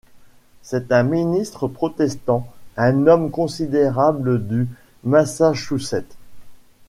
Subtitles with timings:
[0.63, 4.67] C’est un ministre protestant, un homme considérable du
[5.03, 6.15] Massachusetts.